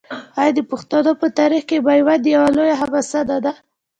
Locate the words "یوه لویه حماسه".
2.35-3.19